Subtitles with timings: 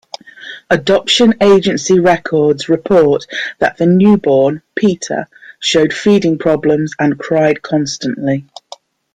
[0.71, 3.27] Adoption agency records report
[3.59, 8.43] that the newborn, Peter, showed feeding problems and cried constantly.